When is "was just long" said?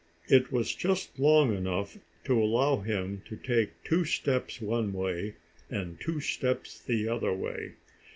0.51-1.55